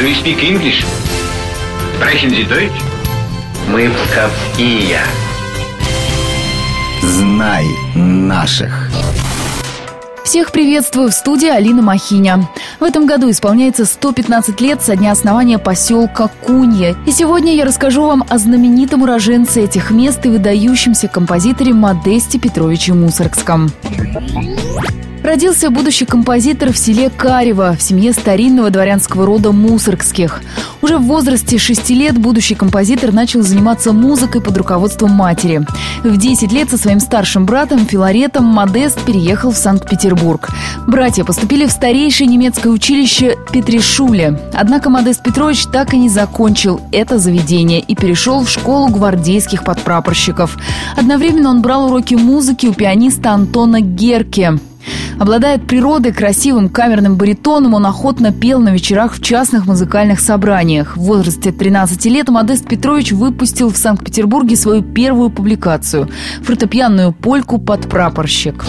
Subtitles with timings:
[0.00, 0.82] Do you speak English?
[1.94, 2.72] Sprechen Sie Deutsch?
[3.70, 4.98] Мы псковские.
[7.02, 8.88] Знай наших.
[10.24, 12.48] Всех приветствую в студии Алина Махиня.
[12.78, 16.96] В этом году исполняется 115 лет со дня основания поселка Кунья.
[17.06, 22.94] И сегодня я расскажу вам о знаменитом уроженце этих мест и выдающемся композиторе Модесте Петровиче
[22.94, 23.70] Мусоргском.
[25.22, 30.40] Родился будущий композитор в селе Карево, в семье старинного дворянского рода Мусоргских.
[30.80, 35.60] Уже в возрасте 6 лет будущий композитор начал заниматься музыкой под руководством матери.
[36.02, 40.48] В 10 лет со своим старшим братом Филаретом Модест переехал в Санкт-Петербург.
[40.86, 44.40] Братья поступили в старейшее немецкое училище Петришуле.
[44.54, 50.56] Однако Модест Петрович так и не закончил это заведение и перешел в школу гвардейских подпрапорщиков.
[50.96, 54.58] Одновременно он брал уроки музыки у пианиста Антона Герке.
[55.20, 60.96] Обладает природой, красивым камерным баритоном, он охотно пел на вечерах в частных музыкальных собраниях.
[60.96, 66.08] В возрасте 13 лет Модест Петрович выпустил в Санкт-Петербурге свою первую публикацию–
[66.42, 68.64] фортепианную польку «Подпрапорщик».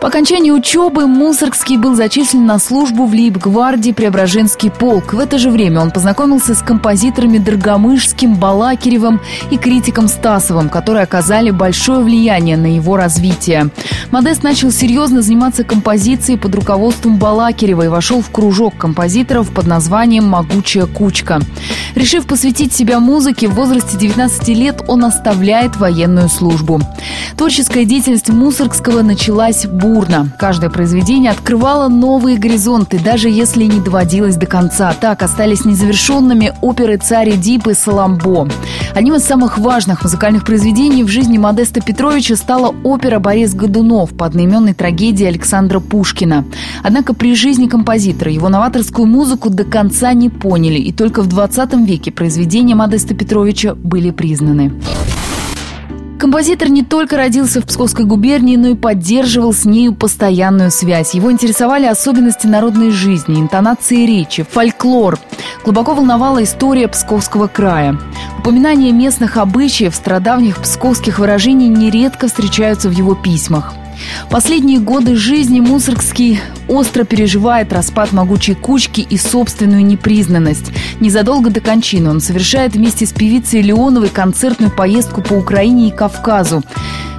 [0.00, 5.12] По окончании учебы Мусоргский был зачислен на службу в Лейб-гвардии Преображенский полк.
[5.12, 11.50] В это же время он познакомился с композиторами Драгомышским, Балакиревым и критиком Стасовым, которые оказали
[11.50, 13.70] большое влияние на его развитие.
[14.12, 20.28] Модест начал серьезно заниматься композицией под руководством Балакирева и вошел в кружок композиторов под названием
[20.28, 21.40] «Могучая кучка».
[21.96, 26.80] Решив посвятить себя музыке, в возрасте 19 лет он оставляет военную службу.
[27.36, 30.28] Творческая деятельность Мусоргского началась бурно.
[30.38, 34.94] Каждое произведение открывало новые горизонты, даже если не доводилось до конца.
[35.00, 38.48] Так остались незавершенными оперы «Царь Эдип» и «Саламбо».
[38.94, 44.26] Одним из самых важных музыкальных произведений в жизни Модеста Петровича стала опера «Борис Годунов» по
[44.26, 46.44] одноименной трагедии Александра Пушкина.
[46.82, 51.74] Однако при жизни композитора его новаторскую музыку до конца не поняли, и только в 20
[51.86, 54.72] веке произведения Модеста Петровича были признаны.
[56.28, 61.14] Композитор не только родился в Псковской губернии, но и поддерживал с нею постоянную связь.
[61.14, 65.18] Его интересовали особенности народной жизни, интонации речи, фольклор.
[65.64, 67.98] Глубоко волновала история Псковского края.
[68.40, 73.72] Упоминания местных обычаев, страдавних псковских выражений нередко встречаются в его письмах.
[74.30, 80.70] Последние годы жизни Мусоргский остро переживает распад могучей кучки и собственную непризнанность.
[81.00, 86.62] Незадолго до кончины он совершает вместе с певицей Леоновой концертную поездку по Украине и Кавказу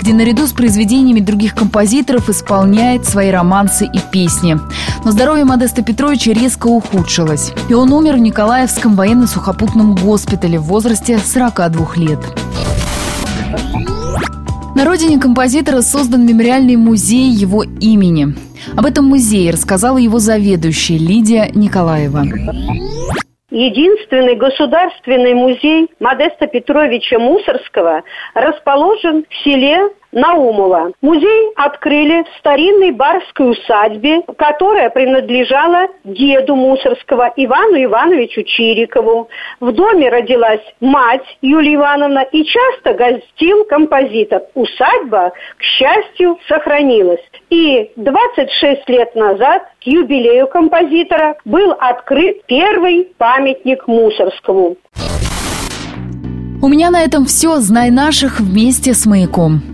[0.00, 4.58] где наряду с произведениями других композиторов исполняет свои романсы и песни.
[5.04, 11.18] Но здоровье Модеста Петровича резко ухудшилось, и он умер в Николаевском военно-сухопутном госпитале в возрасте
[11.18, 12.49] 42 лет.
[14.76, 18.28] На родине композитора создан мемориальный музей его имени.
[18.76, 22.22] Об этом музее рассказала его заведующая Лидия Николаева.
[23.50, 28.02] Единственный государственный музей Модеста Петровича Мусорского
[28.34, 30.92] расположен в селе Наумова.
[31.02, 39.28] Музей открыли в старинной барской усадьбе, которая принадлежала деду Мусорского Ивану Ивановичу Чирикову.
[39.60, 44.42] В доме родилась мать Юлия Ивановна и часто гостил композитор.
[44.54, 47.20] Усадьба, к счастью, сохранилась.
[47.50, 54.76] И 26 лет назад к юбилею композитора был открыт первый памятник Мусорскому.
[56.62, 57.56] У меня на этом все.
[57.56, 59.69] Знай наших вместе с «Маяком».